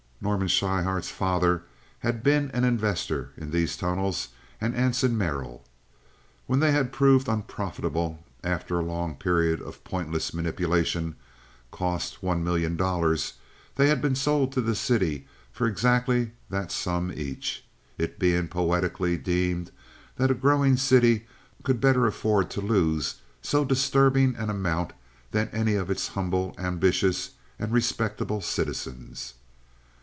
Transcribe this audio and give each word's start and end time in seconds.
Norman 0.23 0.47
Schryhart's 0.49 1.09
father 1.09 1.63
had 2.01 2.21
been 2.21 2.51
an 2.51 2.63
investor 2.63 3.31
in 3.37 3.49
these 3.49 3.75
tunnels, 3.75 4.27
and 4.61 4.75
Anson 4.75 5.17
Merrill. 5.17 5.65
When 6.45 6.59
they 6.59 6.69
had 6.73 6.91
proved 6.91 7.27
unprofitable, 7.27 8.23
after 8.43 8.77
a 8.77 8.83
long 8.83 9.15
period 9.15 9.59
of 9.63 9.83
pointless 9.83 10.31
manipulation—cost, 10.31 12.21
one 12.21 12.43
million 12.43 12.77
dollars—they 12.77 13.87
had 13.89 13.99
been 13.99 14.13
sold 14.13 14.51
to 14.51 14.61
the 14.61 14.75
city 14.75 15.25
for 15.51 15.65
exactly 15.65 16.29
that 16.51 16.71
sum 16.71 17.11
each, 17.11 17.65
it 17.97 18.19
being 18.19 18.47
poetically 18.47 19.17
deemed 19.17 19.71
that 20.17 20.29
a 20.29 20.35
growing 20.35 20.77
city 20.77 21.25
could 21.63 21.81
better 21.81 22.05
afford 22.05 22.51
to 22.51 22.61
lose 22.61 23.15
so 23.41 23.65
disturbing 23.65 24.35
an 24.35 24.51
amount 24.51 24.93
than 25.31 25.49
any 25.49 25.73
of 25.73 25.89
its 25.89 26.09
humble, 26.09 26.53
ambitious, 26.59 27.31
and 27.57 27.71
respectable 27.73 28.39
citizens. 28.39 29.33